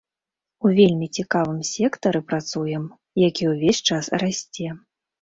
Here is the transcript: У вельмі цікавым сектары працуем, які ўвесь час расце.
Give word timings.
У 0.67 0.71
вельмі 0.79 1.09
цікавым 1.17 1.59
сектары 1.73 2.23
працуем, 2.31 2.83
які 3.29 3.43
ўвесь 3.55 3.81
час 3.89 4.05
расце. 4.27 4.79